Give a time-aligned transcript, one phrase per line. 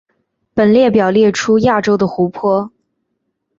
[0.55, 2.71] 本列表列出亚洲的湖泊。